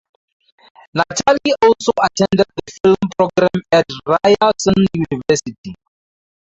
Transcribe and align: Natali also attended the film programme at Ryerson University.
Natali 0.95 1.53
also 1.61 1.91
attended 2.01 2.47
the 2.55 2.71
film 2.81 2.97
programme 3.15 3.61
at 3.71 3.85
Ryerson 4.07 4.73
University. 4.95 5.75